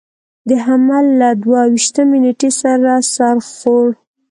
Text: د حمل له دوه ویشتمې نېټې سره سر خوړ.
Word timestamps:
د 0.49 0.51
حمل 0.65 1.05
له 1.21 1.29
دوه 1.43 1.61
ویشتمې 1.73 2.17
نېټې 2.23 2.49
سره 2.61 2.93
سر 3.15 3.37
خوړ. 3.51 3.85